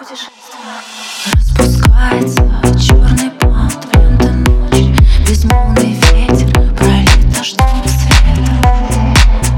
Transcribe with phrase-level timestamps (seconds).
[0.00, 0.40] Распускается
[2.80, 3.96] черный бант в
[4.32, 4.94] ночи.
[5.28, 8.48] Безмолвный ветер пролит дождем свет.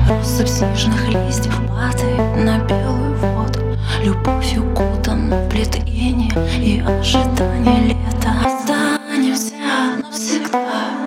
[0.08, 3.60] Россыпь снежных листьев падает на белую воду.
[4.02, 8.32] Любовью кутана в плетение и ожидание лета.
[8.44, 9.54] Останемся
[10.02, 11.06] навсегда.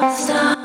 [0.00, 0.61] Останемся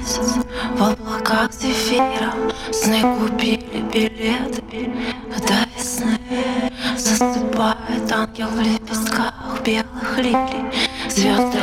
[0.00, 2.32] В облаках зефира
[2.72, 4.92] Сны купили билеты.
[5.46, 6.18] До весны
[6.96, 9.34] Засыпает ангел в лепестках
[9.64, 10.72] Белых лилий.
[11.08, 11.58] Звезды